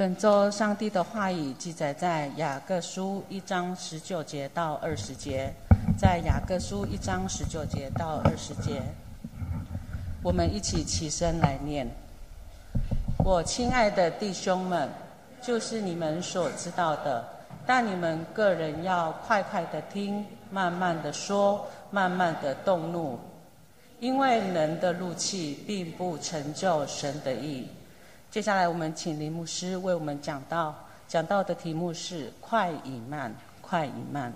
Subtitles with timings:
[0.00, 5.52] 本周上帝的话语记载在雅各书一章十九节到二十节，
[5.98, 8.80] 在雅各书一章十九节到二十节，
[10.22, 11.86] 我们一起起身来念。
[13.18, 14.88] 我亲爱的弟兄们，
[15.42, 17.22] 就是你们所知道的，
[17.66, 23.18] 但你们个人要快快的听，慢慢的说，慢慢的动怒，
[23.98, 27.68] 因为人的怒气并不成就神的意。
[28.30, 30.72] 接下来，我们请林牧师为我们讲到，
[31.08, 34.32] 讲到的题目是“快与慢，快与慢”。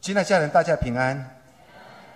[0.00, 1.28] 亲爱家人，大家平安。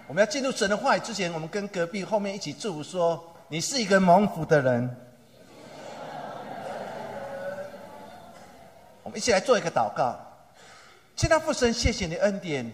[0.06, 3.20] 我们要进入神的话语之前，我们跟隔壁后面一起祝福说
[3.50, 4.96] ：“你是一个蒙福的人。”
[9.02, 10.16] 我们一起来做一个祷告。
[11.16, 12.70] 亲爱父神，谢谢你恩典，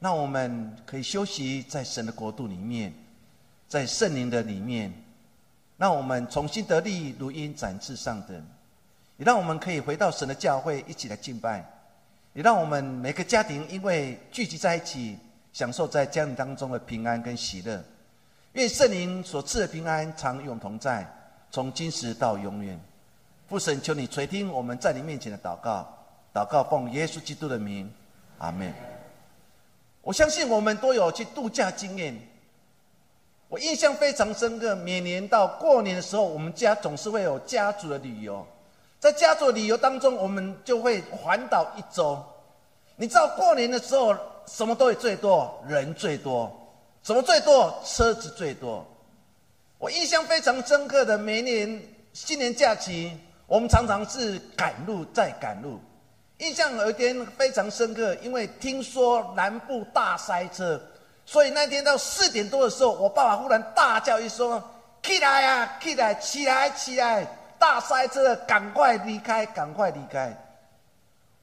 [0.00, 2.92] 让我们可以休息在神的国度里面，
[3.68, 4.92] 在圣灵的里面。
[5.78, 8.34] 让我们重新得力，如鹰展翅上腾；
[9.16, 11.62] 也让我们可以回到神的教会，一起来敬拜；
[12.34, 15.16] 也让我们每个家庭因为聚集在一起，
[15.52, 17.82] 享受在家庭当中的平安跟喜乐。
[18.54, 21.06] 愿圣灵所赐的平安常永同在，
[21.52, 22.78] 从今时到永远。
[23.48, 25.88] 父神，求你垂听我们在你面前的祷告，
[26.34, 27.88] 祷告奉耶稣基督的名，
[28.38, 28.74] 阿门。
[30.02, 32.18] 我相信我们都有去度假经验。
[33.48, 38.46] 我印象非常深刻，每年到过年的时候，我们家总是会有家族的旅游。
[39.00, 42.22] 在家族旅游当中，我们就会环岛一周。
[42.96, 44.14] 你知道过年的时候，
[44.46, 45.58] 什么东西最多？
[45.66, 46.54] 人最多。
[47.02, 47.74] 什么最多？
[47.86, 48.84] 车子最多。
[49.78, 51.80] 我印象非常深刻的，每年
[52.12, 55.80] 新年假期，我们常常是赶路再赶路。
[56.38, 60.78] 印象有一天非常深刻，因为听说南部大塞车。
[61.28, 64.62] 所以那天到四点多的时候，我爸爸忽然大叫一声
[65.04, 67.26] ：“起来呀，起来，起来，起来！
[67.58, 70.34] 大塞车，赶快离开，赶快离开！”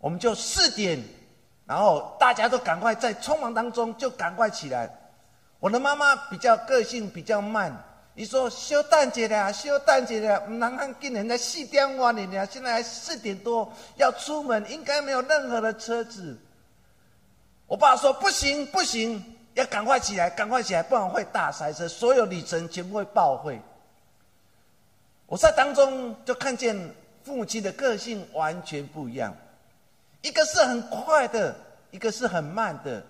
[0.02, 1.00] 我们就四点，
[1.68, 4.90] 然后大家都赶快在匆忙当中就赶快起来。
[5.60, 7.72] 我的妈妈比较个性比较慢，
[8.16, 16.36] 你说休蛋节了，休蛋节了，唔能看今年在四点晚了，现在还四点多要出门，应该没有任何的车子。
[17.68, 19.24] 我爸说：“不行，不行。”
[19.56, 23.60] 要赶快起来，赶快起来，不然会大塞车，所有旅程全部会报废。
[25.26, 26.78] 我在当中就看见
[27.24, 29.34] 父母亲的个性完全不一样，
[30.22, 31.56] 一个是很快的，
[31.90, 33.02] 一个是很慢的，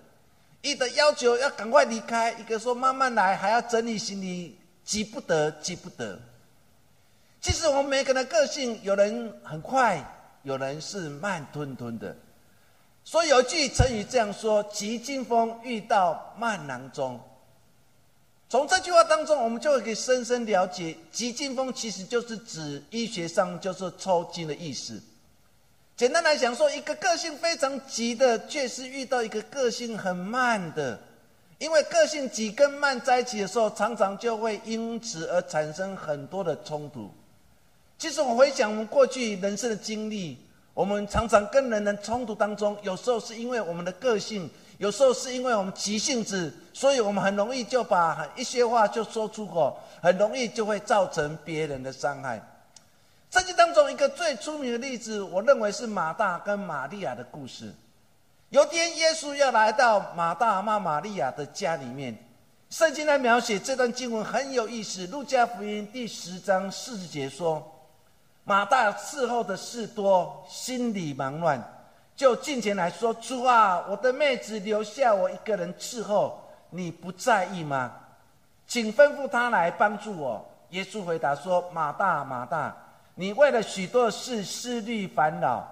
[0.61, 6.17] 一的要求要赶快离开，一个说慢慢来，还要整理行李，急不得，急不得。
[7.41, 10.01] 其实我们每个人的个性，有人很快，
[10.43, 12.15] 有人是慢吞吞的。
[13.07, 17.19] 所以有句成语这样说：“急惊风遇到慢囊中。”
[18.49, 24.99] 从这句话当中，我们就可以深深了解，急惊风其实就是指医学上就是抽筋的意思。
[25.95, 30.99] 简单来讲，说一个个性非常急的，却是遇到一个个性很慢的，
[31.59, 37.11] 因为个性急跟慢在一起的时候，常常就会因此而产生很多的冲突。
[37.99, 40.39] 其实我回想我们过去人生的经历。
[40.75, 52.45] 我们常常跟人的冲突当中，有时候是因为我们的个性，有时候是因为我们急性子，所以我们很容易就把一些话就说出口，很容易就会造成别人的伤害。
[53.31, 57.73] 圣经当中一个最出名的例子，我认为是马大跟玛利亚的故事。
[58.49, 62.13] 有天耶稣要来到马大妈玛利亚的家里面，
[62.69, 65.07] 圣经来描写这段经文很有意思。
[65.07, 67.71] 路加福音第十章四十节说。
[68.47, 71.59] 马大伺候的事多，心里忙乱，
[72.15, 76.39] 就近前来说：“主啊，我的妹子留下我一个人伺候，
[76.69, 77.91] 你不在意吗？
[78.67, 82.75] 请吩咐他来帮助我。”耶稣回答说：“马大，马大，
[83.15, 85.67] 你为了许多事思虑烦恼，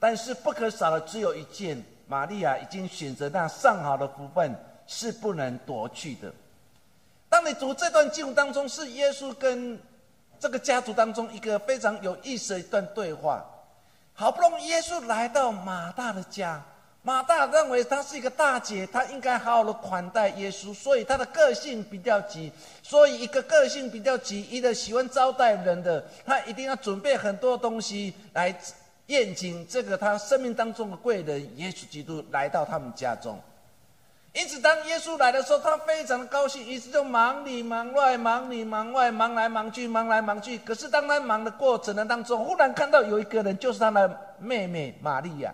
[0.00, 1.80] 但是不可少的只有一件。
[2.08, 4.52] 玛利亚已经选择那上好的福分，
[4.88, 6.32] 是不能夺去的。”
[7.30, 9.80] 当你读这段经文当中，是耶稣跟。
[10.40, 13.44] 这个家族当中一个非常有意思的一段对话，
[14.14, 16.62] 好不容易耶稣来到马大的家，
[17.02, 22.52] 马大认为他是一个大姐，他应该好好的款待耶稣，所以他的个性比较急，
[22.82, 28.54] 所以一个个性比较急，一个喜欢招待人的，他一定要准备很多东西来
[29.06, 33.40] 宴请这个他生命当中的贵人耶稣基督来到他们家中。
[34.34, 40.58] 因此，当耶稣来的时候，他非常高兴，于是就忙里忙外，忙里忙外，忙来忙去，忙来忙去。
[40.58, 45.52] 可是，当他忙的过程的当中，忽然看到有一个人，就是他的妹妹玛利亚。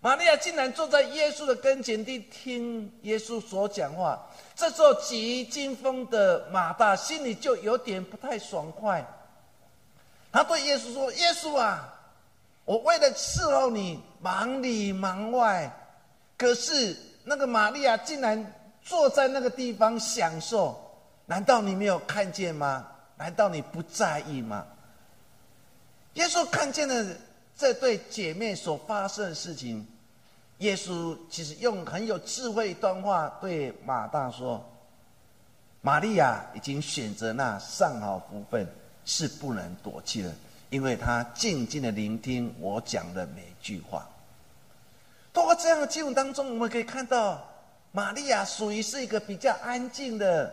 [0.00, 4.20] 玛利亚竟然坐在耶稣的跟前，地听耶稣所讲话。
[4.54, 9.04] 这时候，急惊风的马大心里就有点不太爽快。
[10.32, 11.92] 他对耶稣说：“耶稣啊，
[12.64, 15.70] 我为了伺候你，忙里忙外，
[16.38, 18.52] 可是那个玛利亚竟然
[18.82, 20.76] 坐在那个地方享受，
[21.26, 22.86] 难道你没有看见吗？
[23.16, 24.66] 难道你不在意吗？”
[26.14, 27.16] 耶稣看见了
[27.56, 29.86] 这对姐妹所发生的事情。
[30.58, 34.64] 耶稣其实用很有智慧一段话对马大说
[35.80, 38.66] ：“玛利亚已经选择那上好福分，
[39.04, 40.32] 是不能躲弃的，
[40.70, 44.08] 因为她静静的聆听我讲的每句话。”
[45.32, 47.42] 通过这样的经文当中，我们可以看到，
[47.90, 50.52] 玛利亚属于是一个比较安静的，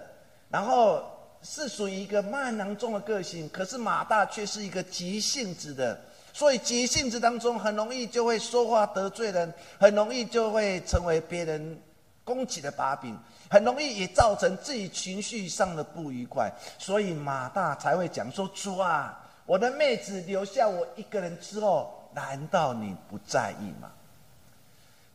[0.50, 1.04] 然后
[1.42, 6.00] 是属于一个慢囊中的个性，可是马大却是一个急性子的。
[6.32, 11.78] 所以急性子当中，很容易就会说话得罪人，很容易就会成为别人
[12.24, 13.18] 攻击的把柄，
[13.50, 16.50] 很容易也造成自己情绪上的不愉快。
[16.78, 23.92] 所以马大才会讲说：“主啊，我的妹子留下我一个人之后，难道你不在意吗？”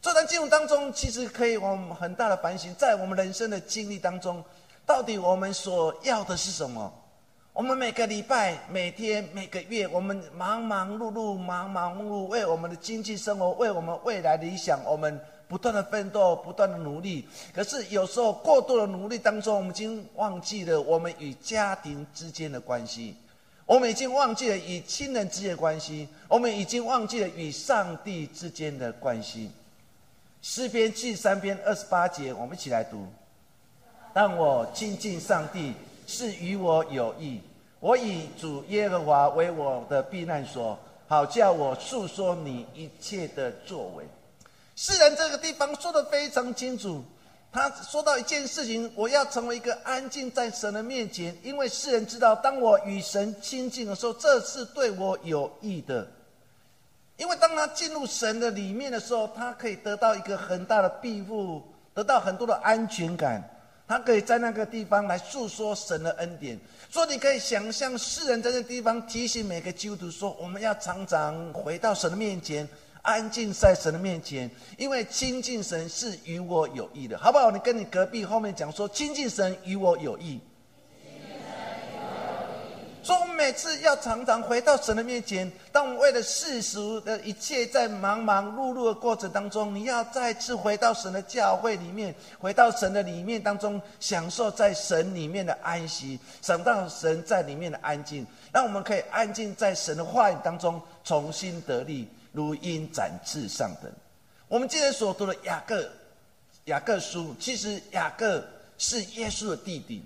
[0.05, 4.45] 这段经文当中，其实可以我们很大的反省，在我们人生的经历当中，
[4.85, 6.93] 到底我们所要的是什么？
[7.55, 15.19] 我们每个礼拜、每天、每个月，我们忙忙碌碌、忙忙碌碌，为我们的经济生活、为我们未来理想，我们
[15.49, 17.27] 不断的奋斗、不断的努力。
[17.55, 23.17] 可是有时候过度的努力当中，我们已经忘记了我们与家庭之间的关系，
[23.65, 29.50] 我们已经忘记了与亲人之间的关系，我们已经忘记了与上帝之间的关系。
[30.46, 33.06] 诗篇七三篇二十八节，我们一起来读：
[34.12, 35.73] 当我亲近上帝。
[36.06, 37.41] 是与我有益。
[37.81, 44.05] 我以主耶和华为我的避难所，好叫我诉说你一切的作为。
[44.76, 47.02] 诗人这个地方说的非常清楚，
[47.50, 56.06] 他说到一件事情：我要成为一个安静在神的面前，因为世人知道，当我与神亲近的时候，这是对我有益的。
[57.16, 61.62] 因为当他进入神的里面的时候，他可以得到一个很大的庇护，
[61.93, 63.43] 得到很多的安全感。
[63.87, 66.58] 他可以在那个地方来诉说神的恩典，
[66.88, 72.66] 所以你可以想象世人在这地方提醒每个基督徒说：我们要常常回到神的面前，
[73.02, 77.50] 安静在神的面前，因为亲近神是与我有益的，好不好？
[77.50, 80.40] 你跟你隔壁后面讲说：亲近神与我有益。
[83.05, 85.53] 所以，我们每次要常常回到神的面前。
[85.71, 103.93] 当我们为了世俗的一切，在忙忙碌碌的过程当中，你要再次回到神的教会里面，回到神的里面当中，享受在神里面的安息，想到神在里面的安静，让我们可以安静在神的话语当中，重新得力，如鹰展翅上腾。
[104.49, 105.87] 我们今天所读的雅各，
[106.65, 108.43] 雅各书，其实雅各
[108.79, 110.03] 是耶稣的弟弟。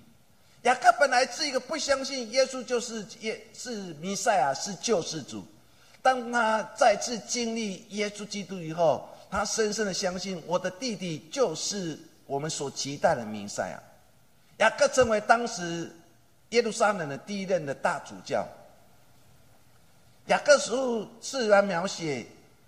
[0.63, 5.43] 雅各本来是一个不相信耶稣就是耶是弥赛亚是救世主，
[6.01, 13.81] 当他再次经历耶稣基督以后，他深深的相信我的弟弟就是我们所期待的弥赛亚。
[14.57, 15.89] 雅各成为当时
[16.49, 18.45] 耶路撒冷的第一任的大主教。
[20.25, 22.25] 雅各书自然描写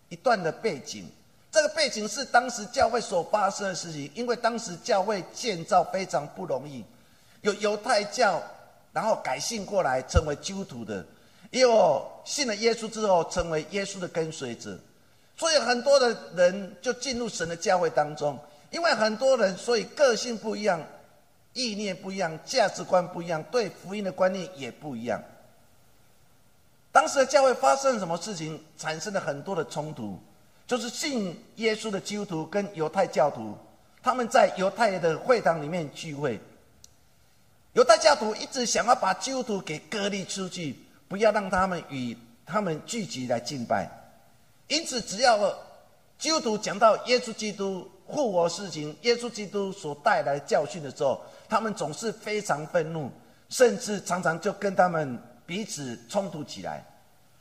[0.07, 1.05] 一段的背景，
[1.51, 6.85] 这个背景是当时教会所发生的事情，因为当时教会建造非常不容易。
[7.41, 8.41] 有犹太教，
[8.93, 11.05] 然后改信过来成为基督徒的，
[11.49, 14.77] 也有信了耶稣之后成为耶稣的跟随者，
[15.36, 18.38] 所以很多的人就进入神的教会当中。
[18.69, 20.81] 因为很多人，所以个性不一样，
[21.51, 25.21] 意念不一样，价值观不一样，对福音的观念也不一样。
[26.89, 30.17] 当时的教会发生什么事情，产生了很多的冲突，
[30.67, 33.57] 就是信耶稣的基督徒跟犹太教徒，
[34.01, 36.39] 他们在犹太的会堂里面聚会。
[37.74, 40.75] 犹太教徒一直想要把基督徒给隔离出去，
[41.08, 43.90] 不要让他们与他们聚集来敬拜。
[44.68, 45.38] 因此，只要
[46.18, 53.10] 基督徒讲到耶稣基督复活事情、耶稣基督所带来教训的时候，他们总是非常愤怒，
[53.48, 56.84] 甚至常常就跟他们彼此冲突起来。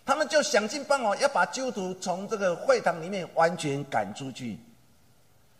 [0.06, 4.60] 他们就想尽办法要把基督徒从这个会堂里面完全赶出去，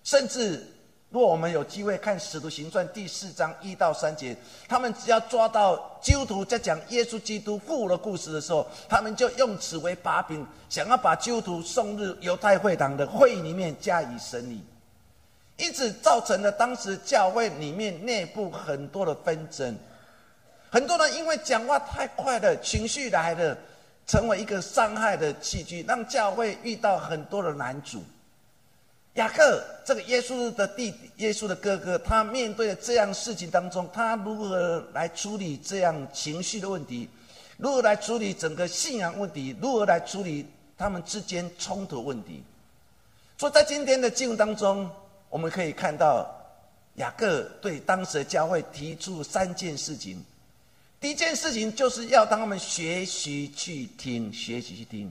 [0.05, 0.65] 甚至。
[1.11, 4.37] 若我们有机会看《使徒行传》第四章一到三节，
[4.69, 14.62] 他们只要抓到基督徒在讲耶稣基督复活的故事的时候，他们就用此为把柄，想要把基督徒送入犹太会堂的会议里面加以审理，
[15.57, 19.76] 因此造成了当时教会里面内部很多的纷争。
[20.71, 23.59] 很多人因为讲话太快了，情绪来了，
[24.07, 28.00] 成为一个伤害的器具，让教会遇到很多的难主。
[29.14, 37.09] 雅各这个耶稣的弟弟，耶稣的哥哥，他面对这样事情当中，他如何来处理这样情绪的问题？
[37.57, 40.47] 如何来处理整个信仰问题，如何来处理
[40.79, 42.43] 他们之间冲突问题。
[43.37, 44.88] 所以在今天的经文当中，
[45.29, 46.26] 我们可以看到
[46.95, 50.25] 雅各对当时的教会提出三件事情。
[51.00, 55.11] 第一件事情就是要他们学习去听，学习去听。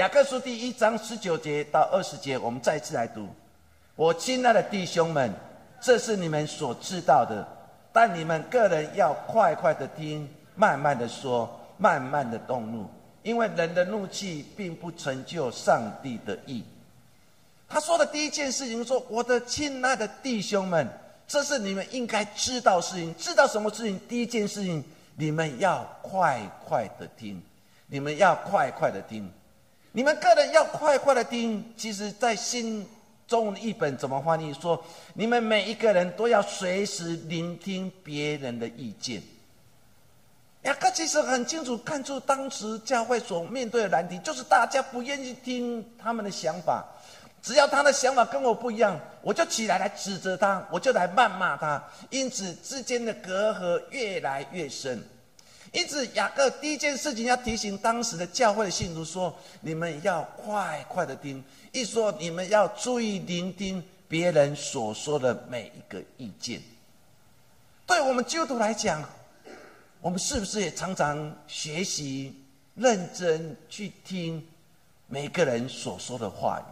[0.00, 3.28] 雅各书第一章十九节到二十节，我们再次来读。
[3.96, 5.30] 我亲爱的弟兄们，
[5.78, 7.46] 这是你们所知道的，
[7.92, 12.88] 但你们个人要快快的听，慢慢的说，慢慢的动怒，
[13.22, 16.64] 因为人的怒气并不成就上帝的意。
[17.68, 20.88] 他说的第一件事情说：“我的亲爱的弟兄们。”
[21.28, 24.00] 这是你们应该知道事情，知道什么事情？
[24.08, 24.82] 第一件事情，
[25.16, 27.42] 你们要快快的听，
[27.86, 29.30] 你们要快快的听，
[29.92, 31.72] 你们个人要快快的听。
[31.76, 32.86] 其实，在心
[33.26, 34.54] 中一本怎么翻译？
[34.54, 34.82] 说
[35.14, 39.22] 你们每一个人都要随时聆听别人的意见。
[40.62, 46.84] 雅各其实很清楚看出当时教会所面对的难题，就是大家不愿意听他们的想法。
[47.42, 55.02] 只要他的想法跟我不一样，我就起来来指责他，我就来谩骂他，因此之间的隔阂越来越深。
[55.72, 66.60] 因此，雅各第一件事情要提醒当时的教会的信徒说：你们要快快的听，一说你们要注意聆听别人所说的每一个意见。
[67.86, 69.04] 对我们基督徒来讲，
[70.00, 72.34] 我们是不是也常常学习
[72.74, 74.44] 认真去听
[75.06, 76.64] 每个人所说的话语？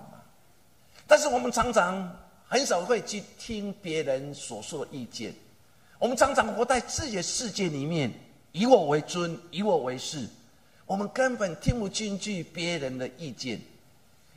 [1.06, 2.16] 但是我们常常
[2.48, 5.32] 很少会去听别人所说的意见，
[6.00, 8.12] 我们常常活在自己的世界里面，
[8.52, 10.26] 以我为尊，以我为是，
[10.86, 13.60] 我们根本听不进去别人的意见，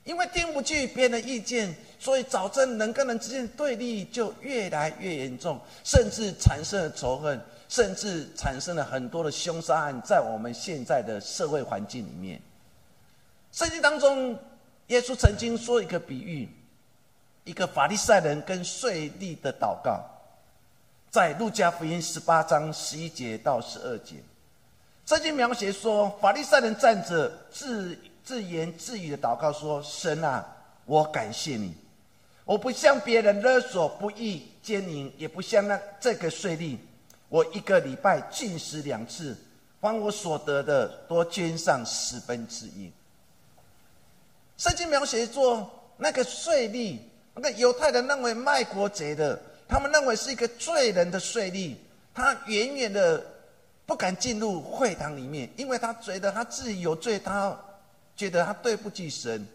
[0.03, 7.39] 因为听不进别人的意见，所以早晨人跟人之间的对立就越来越严重，甚至产生了仇恨，
[7.69, 12.41] 甚至产生了很多的凶杀案，在我们现在的社会环境里面。
[13.51, 14.37] 圣经当中，
[14.87, 16.49] 耶稣曾经说一个比喻。
[17.43, 19.99] 一个法利赛人跟税吏的祷告，
[21.11, 24.15] 在路加福音十八章十一节到十二节，
[25.05, 30.47] 圣经描写说，法利赛人站着自自言自语的祷告说：“神啊，
[30.85, 31.75] 我感谢你，
[32.45, 36.77] 我不向别人勒索不义奸淫，也不像那这个税吏，
[37.27, 39.35] 我一个礼拜进食两次，
[39.81, 42.89] 帮我所得的多捐上十分之一。”
[44.55, 46.99] 圣经描写说，那个税吏。
[47.33, 51.77] 那个犹太人认为卖国贼的，他们认为是一个罪人的税吏，
[52.13, 53.25] 他远远的
[53.85, 57.57] 不敢进入会堂里面，因为他觉得他自己有罪，他
[58.13, 59.47] 觉得他对不起神，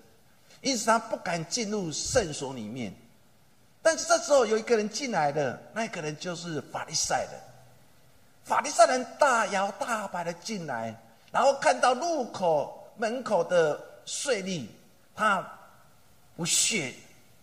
[0.62, 2.94] 因此他不敢进入圣所里面。
[3.82, 7.38] 但是这时候有一个人进来了，那个人就是法利赛人。
[8.42, 10.98] 法利赛人大摇大摆的进来，
[11.30, 14.66] 然后看到入口门口的税吏，
[15.14, 15.46] 他
[16.34, 16.94] 不屑。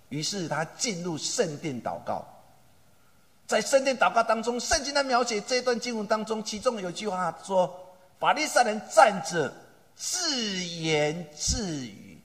[0.10, 2.26] 于是他进入圣殿祷告，
[3.46, 7.72] 在圣殿祷告当中，圣经的描写这段经文当中，其中有句话说
[8.20, 9.54] ：“法利赛人站着
[9.96, 12.18] 自言自语，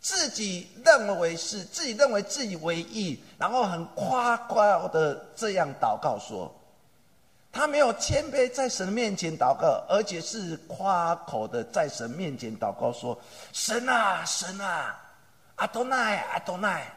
[0.00, 6.52] 自己认为是自己认为自己为义，然后很夸夸的这样祷告说，
[7.52, 13.18] 他没有谦卑在神面前祷告，而且是夸口的在神面前祷告说：
[13.52, 15.00] 神啊，神啊，
[15.54, 16.92] 阿多奈，阿多奈。”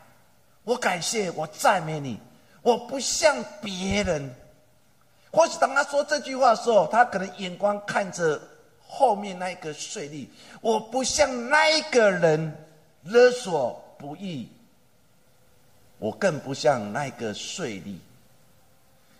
[0.66, 2.20] 我感谢，我赞美你。
[2.66, 4.28] 我不像别人，
[5.30, 8.42] 或许当他说这句话的时候，他可能眼光看着
[8.88, 10.26] 后面那一个税吏。
[10.62, 12.52] 我不像那一个人
[13.04, 14.50] 勒索不义，
[16.00, 17.98] 我更不像那个税吏。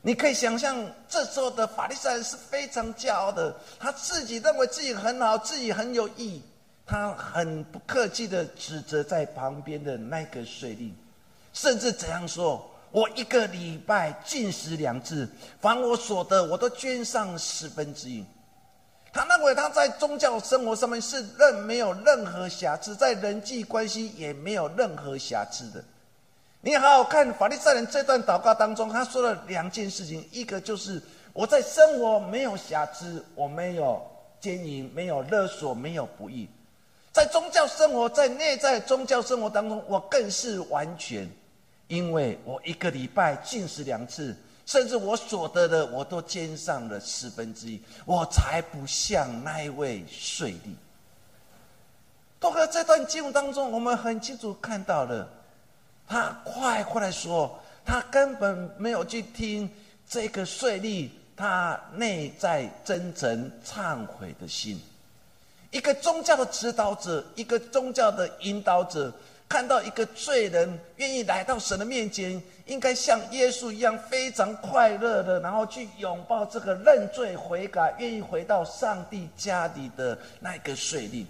[0.02, 6.42] 你可以想象，这时候的法利赛人是非常骄傲的，他自己认为自己很好，自己很有义，
[6.84, 10.90] 他很不客气的指责在旁边的那个税吏。
[11.54, 12.68] 甚至怎样说？
[12.96, 15.28] 我一个礼拜进食两次，
[15.60, 18.24] 凡我所得，我都捐上十分之一。
[19.12, 25.84] 他认为他在宗教生活上面是任没有任何瑕疵，在人际关系也没有任何瑕疵的。
[26.62, 31.02] 你好好看法利赛人这段祷告当中，他说了两件事情：一个就是
[31.34, 34.02] 我在生活没有瑕疵，我没有
[34.40, 36.48] 奸淫，没有勒索，没有不义；
[37.12, 41.30] 在宗教生活，在内在宗教生活当中，我更是完全。
[41.88, 50.74] 因为我一个礼拜进食两次，甚至我所得的我都捐上了四分之一，我才不像那一位税吏。
[52.40, 55.28] 都在这段经文当中，我们很清楚看到了，
[56.08, 59.70] 他快快来说，他根本没有去听
[60.08, 64.80] 这个税吏他内在真诚忏悔的心。
[65.72, 69.12] 一个宗教的指导者，一个宗教的引导者，
[69.48, 81.26] 看到一个罪人愿意来到神的面前，应该像耶稣一样非常快乐的，然后去拥抱这个认罪悔改、愿意回到上帝家里的那个税吏。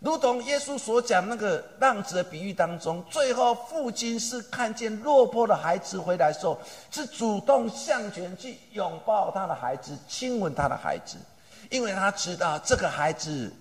[0.00, 6.58] 如同耶稣所讲那个浪子的比喻当中，最后父亲是看见落魄的孩子回来的时候，
[6.90, 11.16] 是主动向前去拥抱他的孩子，亲吻他的孩子。
[11.70, 13.52] 因为他知道这个孩子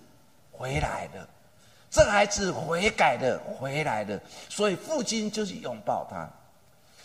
[0.51, 1.27] 回来了，
[1.95, 6.29] 这孩子悔改的回来了，所以父亲就是拥抱他。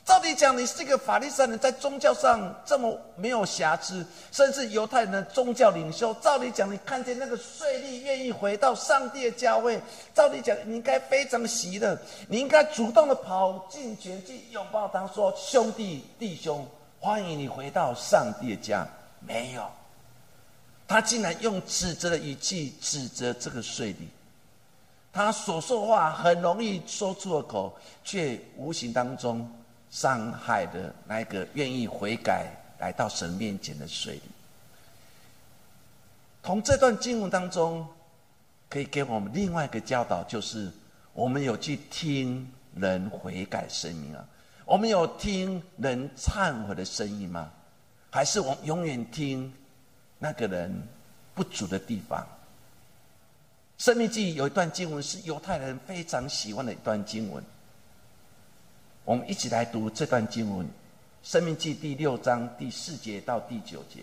[0.04, 6.12] 照理讲，你是一个法利赛人，在宗教上这么没有瑕疵，甚至犹太人的宗教领袖。
[6.14, 9.80] 照理讲，你看见那个税吏愿意回到上帝的教会，
[10.12, 16.66] 照理讲，你应该非常喜乐，你应该主动的跑进前去拥抱他，说：“兄弟弟兄，
[16.98, 18.84] 欢迎你回到上帝的家。”
[19.24, 19.62] 没有。
[20.88, 24.08] 他竟然用指责的语气指责这个税吏，
[25.12, 29.50] 他所说话很容易说出了口，却无形当中
[29.90, 32.46] 伤害的那个愿意悔改
[32.78, 34.20] 来到神面前的水。
[36.42, 37.86] 从这段经文当中，
[38.68, 40.70] 可以给我们另外一个教导，就是
[41.12, 44.24] 我们有去听人悔改声音啊，
[44.64, 47.50] 我们有听人忏悔的声音吗？
[48.10, 49.52] 还是我永远听？
[50.22, 50.86] 那个人
[51.34, 52.20] 不足的地方，
[53.80, 57.42] 《生命记》有一段经文是犹太人非常喜欢的一段经文。
[59.06, 60.66] 我们一起来读这段经文，
[61.22, 64.00] 《生命记》第六章第四节到第九节。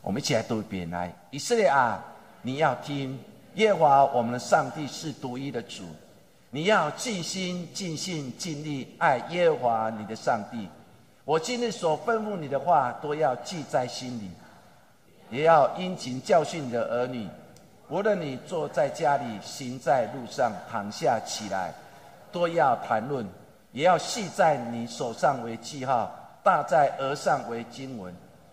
[0.00, 2.02] 我们一起来读一遍：来，以色列啊，
[2.40, 3.18] 你要听
[3.56, 5.84] 耶和华我们的上帝是独一的主，
[6.48, 10.66] 你要尽心、尽性、尽力爱耶和华你的上帝。
[11.26, 14.30] 我今日所吩咐你的话，都要记在心里。
[15.30, 17.28] 也要殷勤教训你的儿女，
[17.94, 21.72] 无论你坐在家里、行在路上、躺下起来，
[22.32, 23.24] 都要谈论；
[23.70, 28.12] 也要系在你手上为记号，大在额上为经文，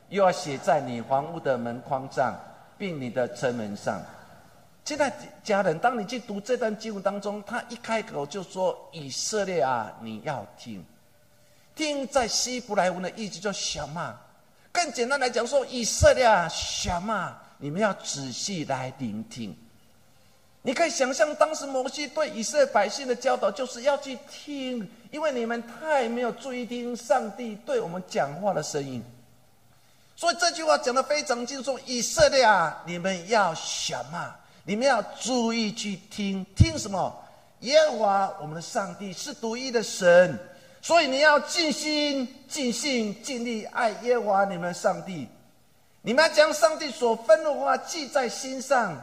[0.10, 2.40] 又要写在你房屋的门框上，
[2.78, 4.00] 并你的城门上。
[4.86, 5.12] 现在
[5.44, 10.86] 家人，当你去读这段经文当中，他一开口就说：“以色列啊，你要听，
[11.74, 14.16] 听在希伯来文的意思叫小骂。”
[14.72, 17.36] 更简单来讲，说以色列啊，什么？
[17.62, 19.56] 你们要仔细来聆听。
[20.64, 29.04] 你可以想象，当时摩西对以色列百姓的教导，就是要去听，因为你们太没有注意听上帝对我们讲话的声音。
[30.16, 34.36] 所以这句话讲的非常清楚：以色列啊，你们要什么？
[34.64, 37.16] 你们要注意去听，听什么？
[37.62, 40.38] 耶和华我们的上帝是独一的神。
[40.84, 45.28] 所以你要尽心、尽性、尽力爱耶和华你们的上帝。
[46.04, 48.96] 你们要将上帝所分的话记在心上，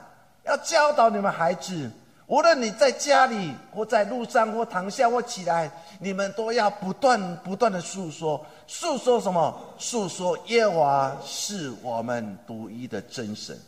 [0.44, 1.90] 要教导你们孩子。
[2.26, 8.44] 无论你在家里，或在路上，或躺下，或起来，你们都要不断、不断的诉说。
[8.66, 9.58] 诉说什么？
[9.78, 13.58] 诉说耶和华是我们独一的真神，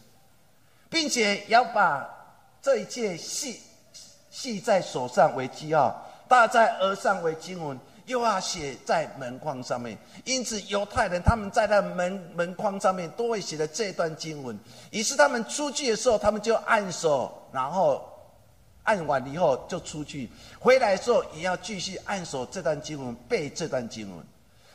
[0.91, 2.07] 并且要把
[2.61, 3.61] 这一切系
[4.31, 7.79] 系在手上为记号，戴在额上为经文。
[8.11, 14.59] 又要写在门框上面，因此犹太人他们在那门门框上面都会写的这段经文。
[14.91, 18.05] 于是他们出去的时候，他们就按手，然后
[18.83, 24.27] 按完以后就出去，回来的时候也要继续按手这段经文，背这段经文。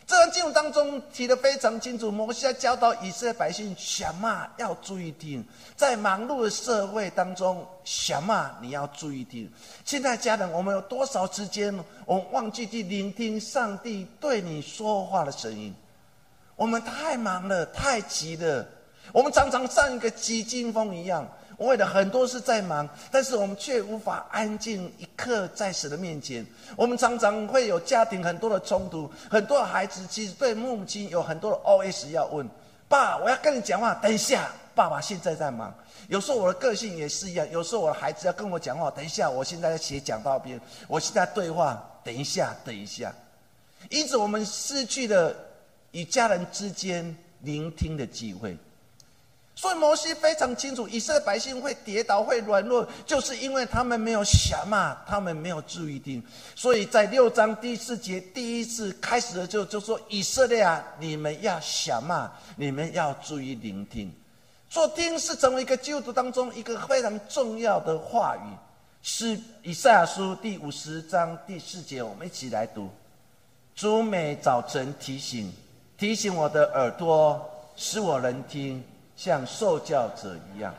[0.08, 5.44] 这段经文当中提的非常清楚，摩西在教导以色列百姓：什么要注意听，
[5.76, 9.52] 在忙碌的社会当中，什么你要注意听。
[9.84, 15.74] 现在家人，我们有多少时间，我们忘记去聆听上帝对你说话的声音？
[16.56, 18.64] 我们太忙了，太急了，
[19.12, 21.28] 我们常常像一个急惊风一样。
[21.58, 26.46] 为了很多事在忙，但是我们却无法安静一刻在神的面前。
[26.76, 32.48] 我们常常会有家庭很多的冲突，很多的孩子其实对母亲有很多的 OS 要问：
[32.88, 35.74] 爸，我要跟你讲话，等一下，爸爸现在在忙。
[36.08, 43.14] 有时候我的个性也是一样，有时候我的孩子要跟我讲话，等一下，我现在在写讲道篇，我现在对话，等一下，等一下。
[43.90, 45.36] 因此，我们失去了
[45.92, 48.58] 与家人之间聆听的机会。
[49.58, 56.22] 所以摩西非常清楚，以色列百姓会跌倒、会软弱，就是因为他们没有想嘛，他们没有注意听。
[56.56, 64.14] 所以在六章第四节第一次开始的就就说：“以色列啊，你们要想嘛，你们要注意聆听。
[64.70, 68.58] 做听是成为一个基督徒当中一个非常重要的话语。”
[69.02, 72.90] 是以赛亚书第五十章第四节，我们一起来读
[73.74, 75.54] ：“主每早晨提醒，
[75.98, 77.40] 提醒我的耳朵。”
[77.78, 78.82] 使我能听，
[79.16, 80.74] 像受教者一样。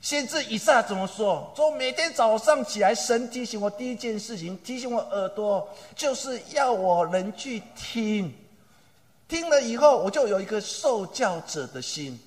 [0.00, 1.52] 先知以撒怎么说？
[1.56, 8.32] 说每天早上起来，神提醒我第一件事情，提醒我耳朵，就是要我能去听。
[9.26, 12.18] 听了以后，我就有一个受教者的心。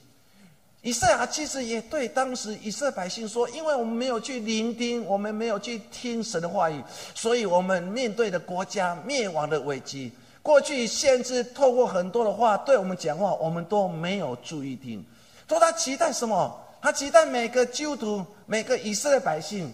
[0.82, 6.84] 以赛亚其实也对当时以色列百姓说：“因为我们没有去聆听，我们没有去听神的话语，
[7.16, 10.12] 所以我们面对的国家灭亡的危机。
[10.42, 15.06] 过去先知透过很多的话对我们讲话，我们都没有注意听。
[15.48, 16.60] 说他期待什么？
[16.82, 19.72] 他期待每个基督徒、每个以色列百姓，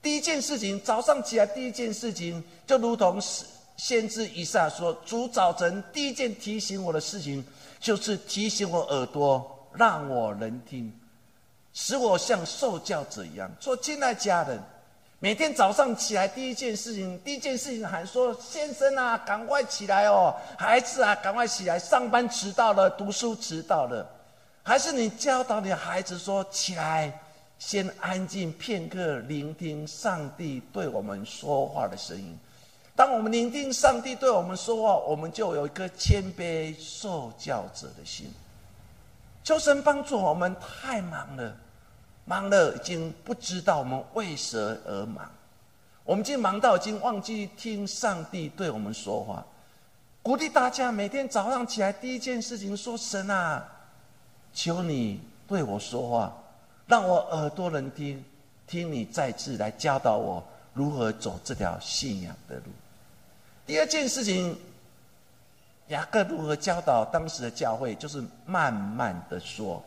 [0.00, 3.20] 第一件事情，早上起来第一件事情，就如同
[3.76, 7.44] 先知以赛亚说：主早晨第一件提醒我的事情，
[7.78, 10.90] 就是提醒我耳朵。”让我能听，
[11.74, 13.54] 使我像受教者一样。
[13.60, 14.58] 说，亲爱家人，
[15.26, 20.32] 每天早上起来第一件事情，第一件事情喊说：“先生啊，赶快起来哦！
[20.56, 21.76] 孩子啊，赶快起来！
[21.80, 24.08] 上班迟到了，读书迟到了。”
[24.62, 27.12] 还是你教导你的孩子说：“起来，
[27.58, 32.38] 先安静片刻，聆听上帝对我们说话的声音。
[32.94, 38.32] 当我们聆听上帝对我们说话，我们就有一颗谦卑受教者的心。”
[39.42, 41.52] 求神帮助我们，太忙了，
[42.26, 45.30] 忙了已经不知道我们为谁而忙。
[46.04, 49.42] 我们已经忙到已经忘记听上帝对我们说话。
[50.22, 53.66] 鼓励大家每天早上起来第一件事情说：“神啊，
[54.52, 56.36] 求你对我说话，
[56.86, 58.22] 让我耳朵能听，
[58.66, 62.64] 听你再次来教导我如何走这条信仰的路。”
[63.64, 64.54] 第二件事情。
[65.90, 67.94] 雅各如何教导当时的教会？
[67.94, 69.80] 就是慢慢的说，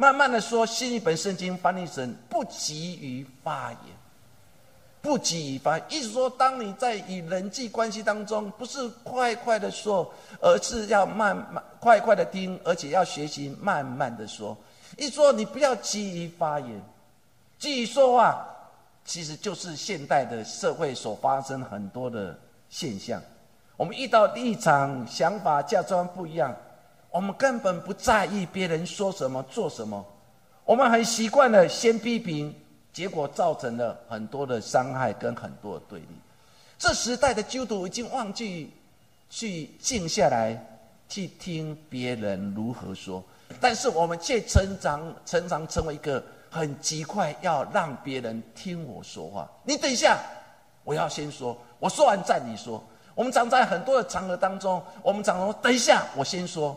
[0.00, 0.64] 慢慢的说。
[0.64, 3.80] 新一本圣经翻译成不急于发言，
[5.02, 5.78] 不急于发。
[5.90, 10.10] 意思说，当你在与人际关系当中，不是快快的说，
[10.40, 14.56] 而是要慢慢、快快的听，而且要学习慢慢的说。
[14.96, 16.80] 一说你不要急于发言，
[17.58, 18.42] 急于说话，
[19.04, 22.34] 其实就是现代的社会所发生很多的
[22.70, 23.20] 现象。
[23.76, 26.56] 我们遇到立场、想法、价值观不一样，
[27.10, 30.04] 我们根本不在意别人说什么、做什么，
[30.64, 32.54] 我们很习惯了先批评，
[32.92, 36.06] 结果造成了很多的伤害跟很多的对立。
[36.78, 38.72] 这时代的基督徒已经忘记
[39.28, 40.56] 去静下来
[41.08, 43.22] 去听别人如何说，
[43.60, 49.50] 但是我们却成长、成长成为一个很极快要让别人听我说话。
[49.64, 50.18] 你等一下，
[50.84, 52.82] 我要先说，我说完再你说。
[53.16, 56.74] 我们常在很多的场合当中，我们常说：“等一下，我先说。”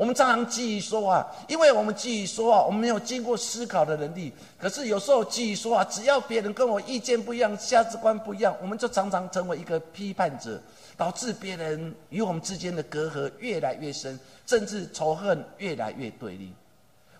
[0.00, 4.32] 我们常常记忆说话，因为我们记忆说话，我们没有经过思考的能力。
[4.58, 10.58] 可是有时候记忆说话，只要别人跟我意见不一样、价值观不一样，我们就常常成为一个批判者，
[10.96, 16.50] 导致别人与我们之间的隔阂越来越深，甚至仇恨越来越对立。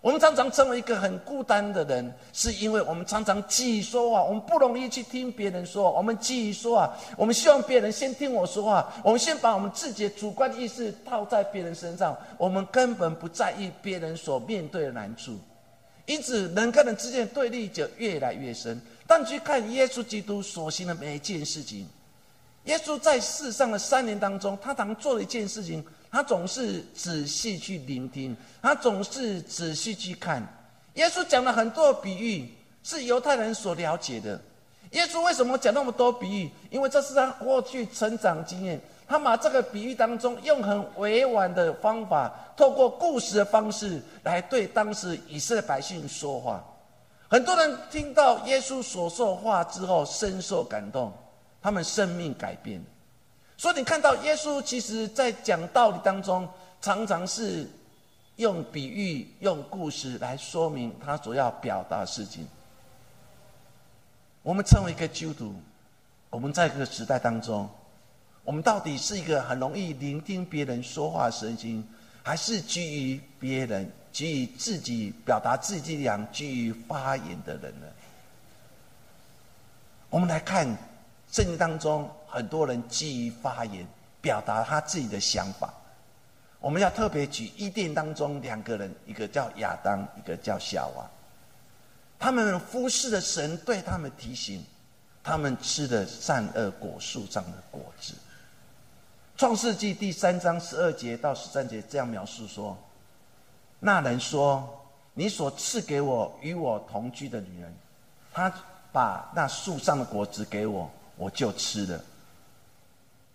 [0.02, 5.90] 我们常常成为一个很孤单的人，是因为我们常常急于说话，我们不容易去听别人说。
[5.90, 8.90] 我们急于说话，我们希望别人先听我说话。
[9.04, 15.38] 我们先把我们自己的主观意识套在别人身上，我们根本不在意别人所面对的难处，
[16.06, 18.80] 因此人跟人之间的对立就越来越深。
[19.06, 21.86] 但去看耶稣基督所行的每一件事情，
[22.64, 25.84] 耶稣在世上的三年当中，他常做了一件事情。
[26.10, 30.42] 他总是仔细去聆听，他总是仔细去看。
[30.94, 34.40] 耶稣讲了很多比喻，是犹太人所了解的。
[34.90, 36.50] 耶稣为什么讲那么多比喻？
[36.68, 38.80] 因为这是他过去成长经验。
[39.06, 46.64] 他把这个比喻当中，用很委婉的方法，透过故事的方式来对当时以色列百姓说话。
[47.28, 51.12] 很多人听到耶稣所说话之后，深受感动，
[51.60, 52.80] 他们生命改变。
[53.60, 56.48] 所以你看到耶稣，其实在讲道理当中，
[56.80, 57.68] 常常是
[58.36, 62.48] 用比喻、用故事来说明他所要表达的事情。
[64.42, 65.54] 我们成为一个基督徒，
[66.30, 67.68] 我们在这个时代当中，
[68.44, 71.86] 我们到底是一个很容易聆听别人说话的神经，
[72.22, 77.86] 还是基于别人、基于自己表达自己力量、基于发言的人呢？
[80.08, 80.66] 我们来看
[81.30, 82.10] 圣经当中。
[82.30, 83.86] 很多人基于发言，
[84.20, 85.72] 表达他自己的想法。
[86.60, 91.08] 我们要特别举伊甸当中两个人，一个叫亚当，一个叫夏娃。
[92.18, 94.62] 他们忽视了神对他们提醒，
[95.24, 98.12] 他们吃的善恶果树上的果子。
[99.38, 102.76] 创世纪第三章十二节到十三节这样描述说：
[103.78, 104.68] 那人说
[105.14, 107.74] ：“你所赐给我与我同居的女人，
[108.34, 108.52] 她
[108.92, 112.04] 把那树上的果子给我，我就吃了。”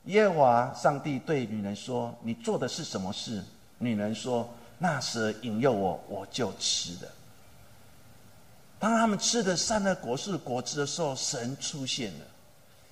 [0.05, 3.43] 耶和华上帝对女人说：“你做的是什么事？
[3.79, 7.11] 女人说：“那蛇引诱我，我就吃了。”
[8.77, 12.25] 当他们吃的善恶果树果子的时候，神出现了。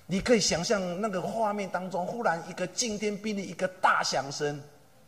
[0.06, 4.60] 你可以想象那个画面当中，忽然一个惊天霹雳，一个大响声，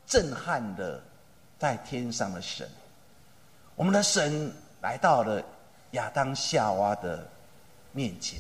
[0.07, 1.03] 震撼的
[1.59, 2.69] 在天上的神。
[3.75, 5.43] 我们的神来到了
[5.91, 7.27] 亚当夏娃的
[7.93, 8.39] 面前，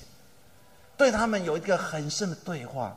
[0.97, 2.97] 对他们有一个很深的对话。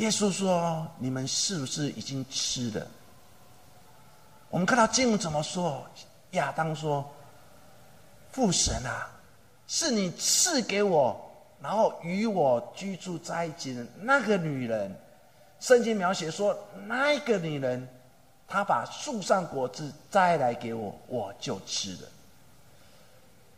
[0.00, 2.86] 耶稣说：“你们是不是已经吃了？”
[4.48, 5.86] 我们看到经文怎么说？
[6.30, 7.06] 亚当说
[8.32, 9.10] ：“父神啊，
[9.66, 11.20] 是你赐给我。”
[11.60, 14.90] 然后与我居住在一起的那个女人，
[15.60, 17.86] 圣经描写说，那个女人，
[18.48, 22.08] 她把树上果子摘来给我，我就吃了。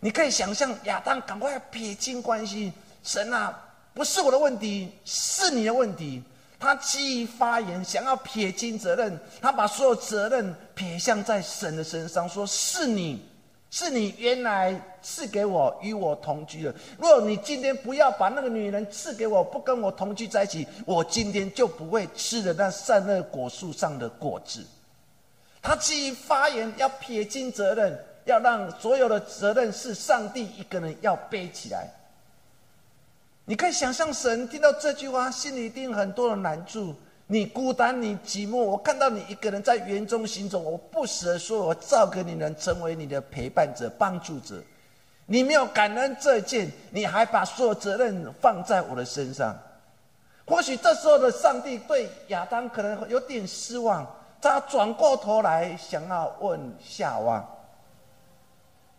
[0.01, 2.73] 你可以想象亚当赶快撇清关系，
[3.05, 3.57] 神啊，
[3.95, 6.21] 不是我的问题，是你的问题。
[6.63, 13.29] 他急于发言，想要撇清责任，他把所有责任撇向在神的身上，说是你。
[13.75, 16.75] 是你原来赐给我与我同居的。
[16.99, 24.63] 若你今天不要把那个女人赐给我，不跟我同居在一起，我今天就不会吃的那善恶果树上的果子。
[25.63, 31.91] 他急于发言，要撇清责任，要让所有的责任是上帝一个人要背起来。
[33.45, 36.95] 你可以想象，神听到这句话，心里一定很多的难处。
[37.27, 38.57] 你孤单，你寂寞。
[38.57, 44.63] 我看到你一个人在园中行走，我不舍说，我造个你能成为你的陪伴者、帮助者。
[45.27, 49.57] 你没有感恩这件，你还把所有责任放在我的身上。
[50.45, 54.07] 或许这时候的上帝对亚当可能有点失望，
[54.41, 57.45] 他转过头来想要问夏娃。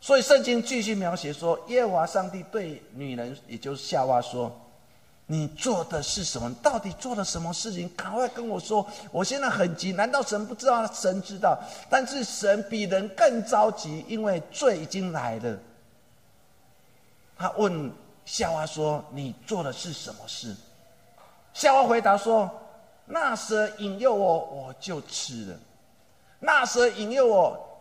[0.03, 4.53] 所以圣经继续描写说，耶和华上帝对女人，也就是夏娃说。
[5.27, 6.53] 你做的是什么？
[6.61, 7.89] 到底做了什么事情？
[7.95, 8.85] 赶快跟我说！
[9.13, 9.93] 我现在很急。
[9.93, 10.85] 难道神不知道？
[10.87, 11.57] 神知道，
[11.89, 15.57] 但是神比人更着急，因为罪已经来了。
[17.37, 17.89] 他问
[18.25, 20.53] 夏娃说：“你做的是什么事？”
[21.55, 22.51] 夏娃回答说
[23.07, 25.55] ：“那蛇引诱我，我就吃了。
[26.39, 27.72] 那蛇引诱我，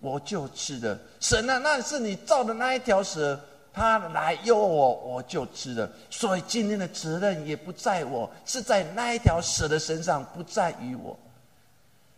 [0.00, 0.98] 我就吃了。
[1.20, 3.38] 神啊，那是你造的那一条蛇。”
[3.70, 5.88] 他来诱我，我就吃了。
[6.10, 11.16] 所以今天的责任也不在我，是在那一条蛇的身上，不在于我。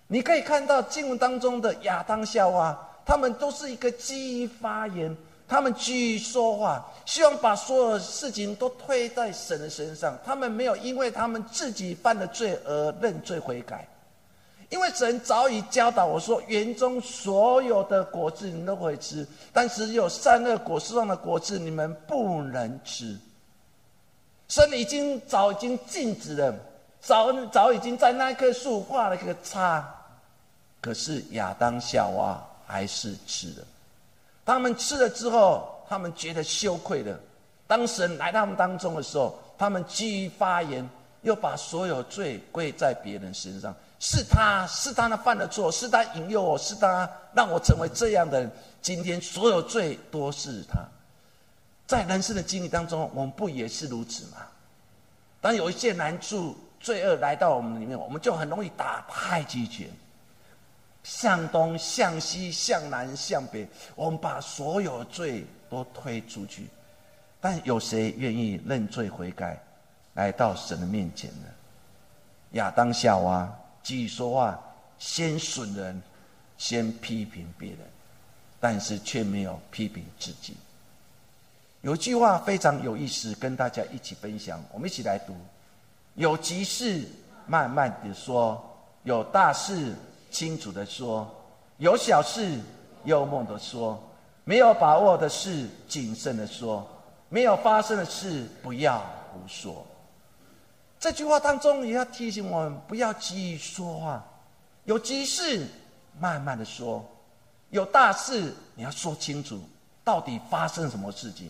[0.07, 5.15] 你可以看到经文当中的亚当、夏娃，他们都是一个基于发言，
[5.47, 10.17] 他们基于说话，希望把所有事情都推在神的身上。
[10.25, 13.87] 他们没有因为他们自己犯的罪而认罪悔改。
[14.71, 23.19] 因为神早已教导我说，园中所有的果子你都可以吃，但是有善恶果实上的果子你们不能吃。
[24.49, 26.55] 神已经早已经禁止了，
[27.01, 29.93] 早早已经在那棵树画了一个叉。
[30.81, 33.67] 可是亚当夏娃还是吃了。
[34.47, 37.19] 他们吃了之后，他们觉得羞愧了。
[37.67, 40.89] 当神来到他们当中的时候，他们基于发言，
[41.23, 43.75] 又把所有罪归在别人身上。
[44.01, 48.51] 是他是他那犯的错，是他引诱我，是他让我成为这样的。
[48.81, 50.81] 今天所有罪都是他。
[51.87, 54.39] 在人生的经历当中，我们不也是如此吗？
[55.43, 59.87] 当有一些难处、罪恶来到我们里面，我们就很容易打太极拳，
[61.03, 66.69] 向东、向西、向南、向北，我们把所有罪都推出去。
[67.39, 69.63] 但有谁愿意认罪悔改，
[70.15, 71.49] 来到神的面前呢？
[72.53, 73.47] 亚当、夏娃。
[73.83, 74.59] 继续说话，
[74.99, 76.03] 先损人，
[76.59, 77.79] 先批评别人，
[78.59, 80.57] 但是却没有批评自己。
[81.83, 84.63] 有句话非常有意思，跟大家一起分享。
[84.71, 85.35] 我们一起来读：
[86.15, 87.09] 有急事
[87.47, 88.63] 慢慢的说，
[89.05, 89.95] 有大事
[90.31, 91.27] 清楚的说，
[91.79, 92.61] 有小事
[93.05, 93.99] 幽默的说，
[94.45, 96.87] 没有把握的事谨慎的说，
[97.31, 98.99] 没有发生的事不要
[99.33, 99.87] 胡说。
[101.01, 104.23] 这句话当中也要提醒我们，不要急于说话，
[104.85, 105.67] 有急事
[106.19, 107.03] 慢慢的说，
[107.71, 109.63] 有大事你要说清楚，
[110.05, 111.49] 到底发生什么事情；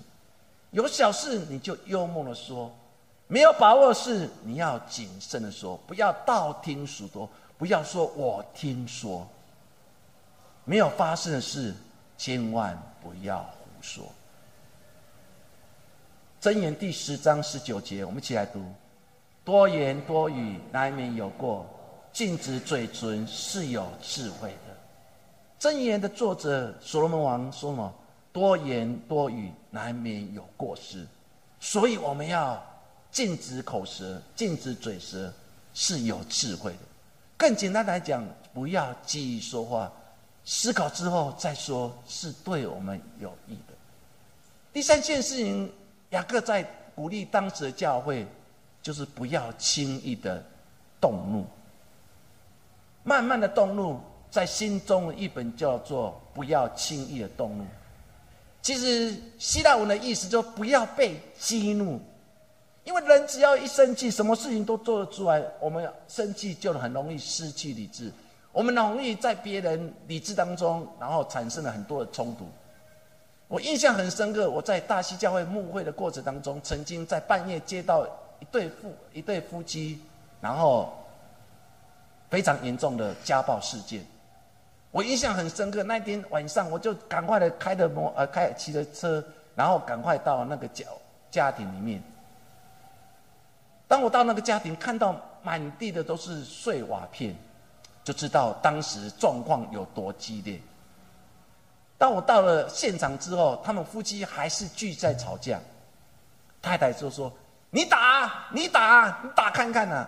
[0.71, 2.73] 有小事你就幽默的说，
[3.27, 9.27] 没有把握的事你要谨慎的说，不要道听途说，不要说我听说，
[10.65, 11.75] 没有发生的事
[12.17, 14.05] 千万不要胡说。
[16.41, 18.65] 箴言第十章十九节，我们一起来读。
[19.44, 21.66] 多言多语难免有过，
[22.12, 24.76] 禁止嘴唇是有智慧的。
[25.59, 27.92] 箴言的作者所罗门王说嘛？
[28.33, 31.05] 多言多语难免有过失，
[31.59, 32.62] 所以我们要
[33.11, 35.33] 禁止口舌，禁止嘴舌
[35.74, 36.79] 是有智慧的。
[37.37, 38.24] 更简单来讲，
[38.55, 39.90] 不要急于说话，
[40.44, 43.74] 思考之后再说，是对我们有益的。
[44.72, 45.72] 第三件事情，
[46.11, 46.62] 雅各在
[46.94, 48.24] 鼓励当时的教会，
[48.83, 50.43] 就是不要轻易的
[51.01, 51.45] 动怒，
[53.05, 57.64] 慢慢的动怒，在心中一本叫做“不要轻易的动怒”。
[58.62, 62.01] 其实希腊文的意思就不要被激怒。
[62.83, 65.43] 因为人只要一生气，什么事情都做得出来。
[65.61, 68.11] 我们生气就很容易失去理智，
[68.53, 72.49] 我们容易在别人理智当中，然后产生了很多的冲突。
[73.49, 78.07] 我印象很深刻，我在大西教会牧会的过程当中，曾经在半夜接到
[78.40, 80.00] 一对夫一对夫妻，
[80.40, 80.92] 然后
[82.29, 84.05] 非常严重的家暴事件。
[84.90, 89.24] 我印象很深刻，那天晚上我就赶快的开着摩呃开骑着车，
[89.55, 90.85] 然后赶快到那个家
[91.31, 92.03] 家庭里面。
[93.87, 97.37] 当我到那个家庭，看到满地的都是碎瓦片，
[98.03, 100.61] 就知道当时状况有多激烈。
[101.98, 105.61] 当我到了现场之后，他们夫妻还是继续在吵架。
[106.62, 107.33] 太太就说
[107.71, 110.07] ：“你打，你打，你打看看呐。”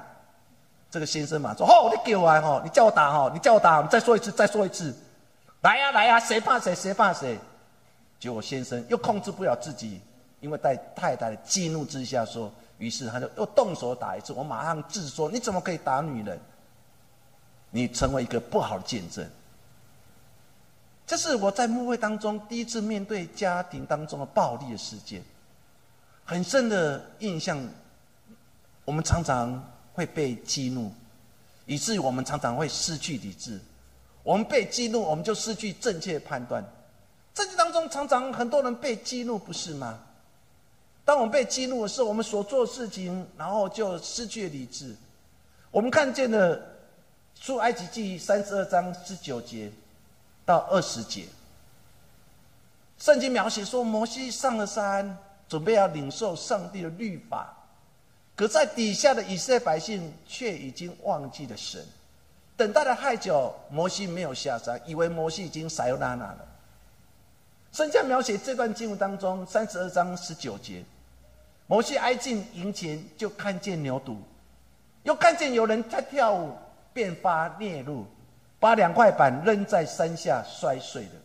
[0.90, 4.94] 这个先生嘛说：“哦，你给我来哦，你叫我打哦，你叫我打，再说一次，再说一次，
[5.62, 7.38] 来呀来呀，谁怕谁，谁怕谁。”
[8.20, 10.00] 结果先生又控制不了自己，
[10.40, 12.52] 因为在太太的激怒之下说。
[12.78, 16.36] 于是他就又动手打一次，我马上质说：“你怎么可以打女人？
[17.70, 19.24] 你成为一个不好的见证。”
[21.06, 25.22] 这是我在幕会当中第一次面对家庭当中的暴力的事件，
[26.24, 27.62] 很深的印象。
[28.84, 30.92] 我们常常会被激怒，
[31.66, 33.60] 以至于我们常常会失去理智。
[34.24, 36.64] 我们被激怒，我们就失去正确判断。
[37.32, 40.00] 政治当中常常很多人被激怒，不是吗？
[41.04, 44.96] 当我们被激怒的时候，我们所做的事情，然后就失去了理智。
[45.70, 46.60] 我们看见了
[47.40, 49.70] 出埃及记三十二章十九节
[50.44, 51.24] 到二十节，
[52.98, 55.16] 圣经描写说，摩西上了山，
[55.52, 57.54] 准备要领受上帝的律法，
[58.34, 61.84] 可在底下的以色列百姓却已经忘记了神，
[62.56, 66.38] 等待了太久，摩西没有下山，以为摩西已经撒又拉那了。
[67.70, 70.82] 圣经描写这段经文当中三十二章十九节。
[71.66, 74.16] 摩西挨近营前，就看见牛犊，
[75.02, 76.56] 又看见有人在跳舞，
[76.94, 78.06] 便发烈怒，
[78.58, 81.20] 把两块板扔在山下摔碎了，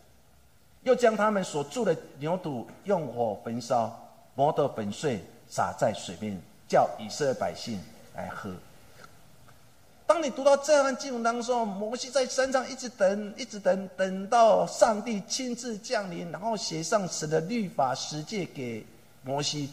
[0.82, 3.98] 又将他们所住的牛犊用火焚烧，
[4.38, 5.20] 磨得粉碎，
[5.50, 7.82] 撒在水面，叫以色列百姓
[8.14, 8.48] 来喝。
[10.06, 18.86] 当你读到这段经文当中，摩西在山上一直等，一直等，等到上帝亲自降临，然后写上神的律法十诫给
[19.24, 19.72] 摩西。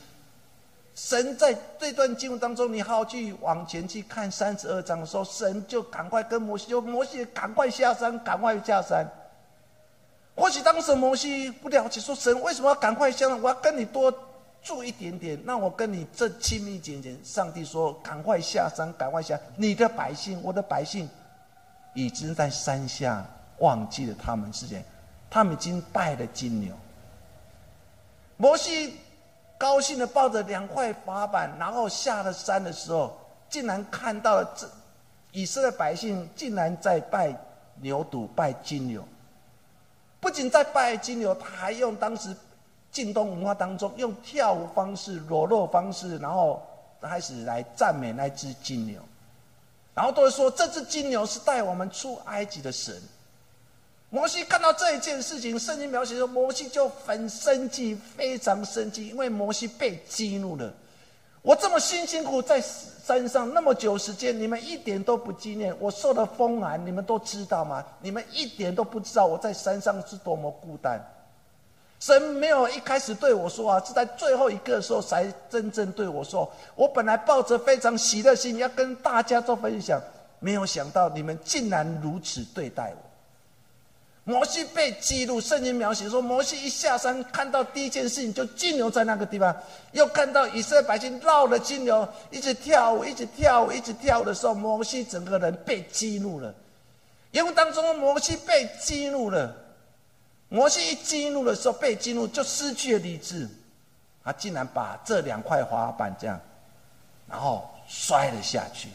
[0.96, 9.06] 神在这段经文当中，你好好去往前去看三十二章的时候，神就赶快跟摩西，就摩西赶快下山，赶快下山。
[10.36, 13.40] 或许当时摩西不了解，说神为什么要赶快下山？
[13.40, 14.12] 我要跟你多
[14.66, 17.18] 住一点点，那我跟你这亲密一点点。
[17.24, 19.40] 上帝说：赶快下山，赶快下。
[19.56, 21.08] 你的百姓，我的百姓，
[21.94, 23.24] 已经在山下
[23.60, 24.84] 忘记了他们之前，
[25.30, 26.76] 他们已经拜了金牛。
[28.36, 28.98] 摩西。
[29.58, 33.18] 高兴的抱着两块法板，然后下了山的时候，
[33.50, 34.70] 竟然看到了这
[35.32, 37.34] 以色列百姓竟然在拜
[37.80, 39.02] 牛犊、拜金牛。
[40.20, 42.36] 不仅在拜金牛，他还用当时
[42.96, 46.62] 晋东文化当中用跳舞方式、裸露方式，然后
[47.02, 49.02] 开始来赞美那只金牛，
[49.94, 52.96] 然后都会说这只金牛是带我们出埃及的神。
[54.10, 60.74] 摩西看到这一件事情，圣经描写说，摩西就很生气，非常生气，因为摩西被激怒了。
[61.42, 67.86] 我这么辛辛苦在山上那么久时间，你们一点都不纪念我受的风寒，你们都知道吗？
[68.00, 70.98] 你们一点都不知道我在山上是多么孤单。
[72.00, 76.52] 神没有一开始对我说啊，是在最后一个时候才真正对我说。
[76.76, 80.00] 我本来抱着非常喜乐心要跟大家做分享，
[80.40, 83.06] 没有想到你们竟然如此对待我。
[84.28, 89.56] 摩西被记录，圣经描写说，摩西一下山，看到第一件事情就金牛在那个地方，
[89.92, 96.54] 又看到以色列百姓绕了金牛，一直跳舞，一直跳舞，一直跳舞的时候，摩西整个人被激怒了。
[97.30, 99.56] 因为当中，摩西被激怒了，
[100.56, 103.46] 摩西一激怒的时候，被激怒就失去了理智，
[104.24, 106.40] 他竟然把这两块滑板这样，
[107.28, 108.88] 然后摔了下去。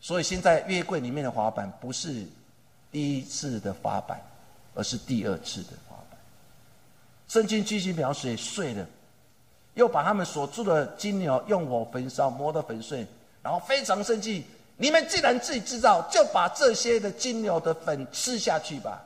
[0.00, 2.26] 所以现在月柜里面的滑板不是。
[2.90, 4.20] 第一次的滑板，
[4.74, 6.20] 而是第二次的滑板。
[7.26, 8.86] 圣经继续描写碎了，
[9.72, 13.06] 又把他们所住的金牛用火焚烧，磨得粉碎，
[13.42, 14.44] 然后非常生气，
[14.76, 19.02] 你们既然自己知道，就把这些的金牛的粉吃下去吧。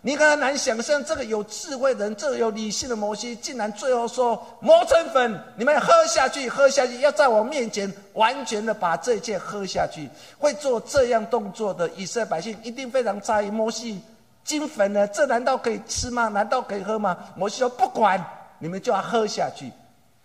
[0.00, 10.08] 你很难想象，这个有智慧人，这个有理性的摩西，竟然最后说磨成粉，你们喝下去，喝下去，要在我面前完全的把这一切喝下去。
[10.38, 14.00] 会做这样动作的以色列百姓一定非常在意摩西
[14.44, 16.28] 金粉呢，这难道可以吃吗？
[16.28, 17.18] 难道可以喝吗？
[17.36, 18.24] 摩西说不管，
[18.60, 19.72] 你们就要喝下去。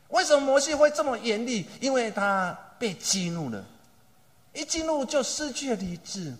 [0.09, 1.67] 为什么摩西会这么严厉？
[1.81, 3.65] 因为他被激怒了，
[4.53, 6.31] 一激怒就失去了理智。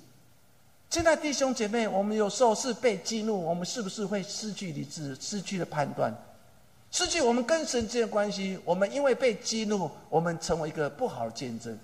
[0.94, 6.14] 现在弟兄姐妹，我们有时候是被激怒，我们是不是会失去理智、失去了判断，
[6.92, 8.60] 失去我们跟神之间的关系？
[8.64, 11.76] 我们因为被激怒，我们成为一个不好的见证。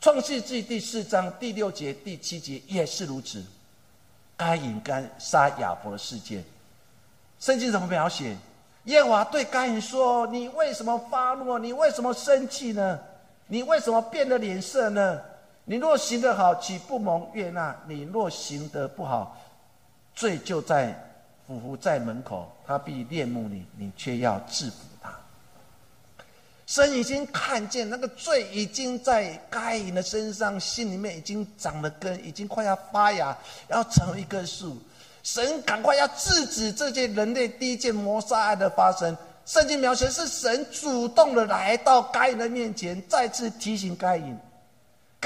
[0.00, 3.40] 创世纪第四章第六节、第七节也是如此。
[4.36, 6.42] 该隐干杀亚伯的事件，
[7.38, 8.36] 圣经怎么描写？
[8.86, 11.56] 耶和华对该隐说：“你为什么发怒？
[11.56, 12.98] 你为什么生气呢？
[13.46, 15.20] 你为什么变了脸色呢？”
[15.68, 17.74] 你若行得好，岂不蒙悦纳？
[17.88, 19.36] 你若行得不好，
[20.14, 20.94] 罪就在
[21.48, 25.12] 匍匐在门口，他必恋慕你，你却要制服他。
[26.66, 33.36] 神已经看见那个罪已经在该隐的身上，心里面已经长了根，已经快要发芽，
[33.68, 34.76] 要成为一棵树。
[35.24, 39.16] 神赶快要制止这件人类第一件谋杀案的发生。
[39.44, 44.38] 圣经描写是神主动的来到该隐的面前，再次提醒该隐。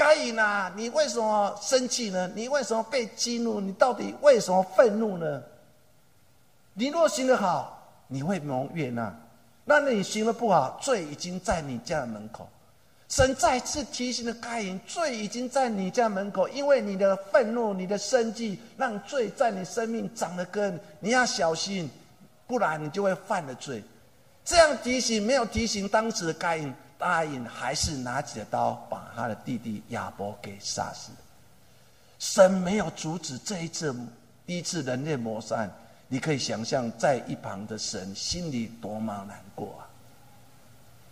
[0.01, 2.27] 该隐啊，你为什么生气呢？
[2.33, 3.61] 你为什么被激怒？
[3.61, 5.43] 你到底为什么愤怒呢？
[6.73, 9.13] 你若行得好，你会蒙悦纳；
[9.63, 12.49] 那你行的不好，罪已经在你家门口。
[13.09, 20.79] 神再次提醒了该隐，罪已经在你家门口，因为你的愤怒、你的生气，让罪在你生命长了根。
[20.99, 21.87] 你要小心，
[22.47, 23.83] 不然你就会犯了罪。
[24.43, 26.73] 这样提醒没有提醒当时的该隐。
[27.01, 31.11] 答应还是拿起了刀，把他的弟弟亚伯给杀死。
[32.19, 33.93] 神没有阻止这一次
[34.45, 35.71] 第一次人类谋杀案，
[36.07, 39.89] 你可以想象在一旁的神心里多么难过啊！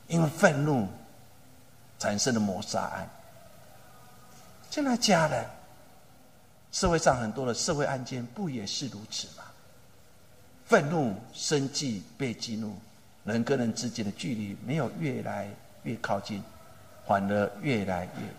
[0.08, 0.88] 因为愤怒
[1.98, 3.10] 产生的谋杀案。
[4.70, 5.44] 现在家人，
[6.72, 9.44] 社会上很多的社会案件不也是如此吗？
[10.68, 12.78] 愤怒、生气、被激怒，
[13.24, 15.50] 人跟人之间的距离没有越来。
[15.84, 16.44] 越靠近，
[17.08, 18.34] 反而越来越远。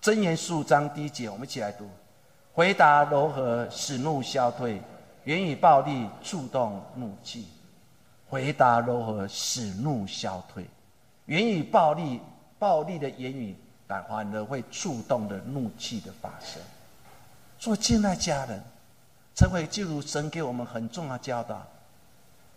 [0.00, 1.88] 真言数章第一节，我们一起来读：
[2.52, 4.78] 回答柔和，使怒消退；
[5.24, 7.48] 言语暴力，触动怒气。
[8.28, 10.64] 回答柔和，使怒消退；
[11.26, 12.20] 言语暴力，
[12.58, 13.56] 暴力的言语，
[13.86, 16.60] 但反而会触动的怒气的发生。
[17.58, 18.60] 做敬爱家人，
[19.34, 21.64] 成为基督神给我们很重要教导，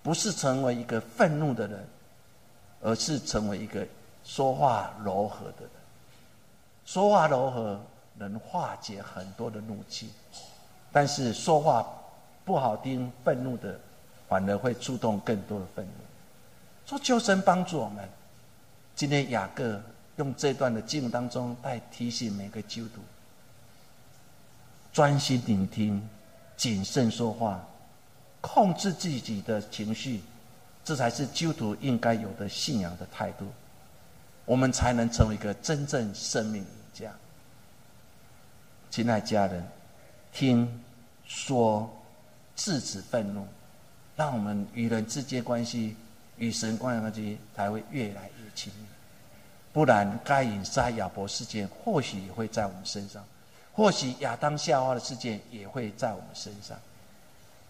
[0.02, 1.88] 不是成为一个愤怒的人。
[2.82, 3.86] 而是成为一个
[4.24, 5.70] 说话柔和的人，
[6.86, 7.80] 说话柔和
[8.16, 10.10] 能化解很多的怒气，
[10.92, 11.88] 但是说话
[12.46, 13.80] 不好听、愤怒的，
[14.28, 15.92] 反而会触动更多的愤怒。
[16.86, 18.08] 说求神帮助我们。
[18.96, 19.80] 今天雅各
[20.16, 23.02] 用这段的经文当中，来提醒每个基督徒：
[24.92, 26.08] 专心聆听，
[26.56, 27.64] 谨慎说话，
[28.42, 30.22] 控制自己的情绪。
[30.88, 33.46] 这才是基督徒应该有的信仰的态度，
[34.46, 37.12] 我们才能成为一个真正生命赢家。
[38.90, 39.62] 亲爱家人，
[40.32, 40.82] 听
[41.26, 41.94] 说
[42.56, 43.46] 制止愤怒，
[44.16, 45.98] 让我们与人之间关系、
[46.38, 48.86] 与神关系才会越来越亲密。
[49.74, 53.22] 不然，该隐杀亚伯事件或许也会在我们身上，
[53.74, 56.80] 或许亚当夏娃的事件也会在我们身上。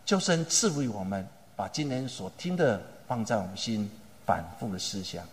[0.05, 2.80] 就神赐予我们，把今天所听的。
[3.08, 3.89] 放在我们心
[4.26, 5.26] 反复的思想，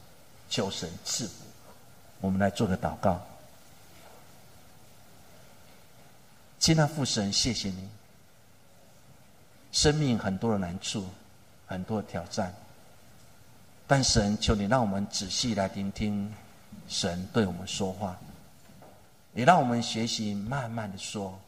[0.49, 1.45] 求神赐福。
[2.21, 3.21] 我们来做个祷告。
[6.59, 7.89] 亲爱父神，谢谢你。
[9.73, 11.07] 生命很多的难处，
[11.67, 12.55] 很多的挑战，
[13.89, 16.33] 但神求你让我们仔细来聆听
[16.87, 18.17] 神对我们说话，
[19.35, 21.39] 也让我们学习慢慢的说，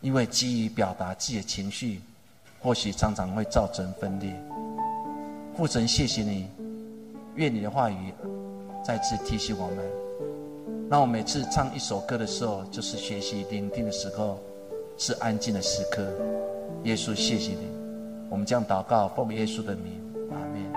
[0.00, 2.00] 因为基于表达自己的情绪，
[2.58, 4.34] 或许常常会造成分裂。
[5.56, 6.48] 父神，谢谢你，
[7.36, 8.12] 愿你的话语
[8.84, 9.78] 再次提醒我们，
[10.86, 14.38] 那我每次唱一首歌的时候，就是学习聆听的时候，
[14.98, 16.06] 是安静的时刻。
[16.84, 17.68] 耶稣，谢谢你，
[18.28, 19.98] 我们将祷告奉耶稣的名，
[20.30, 20.75] 阿门。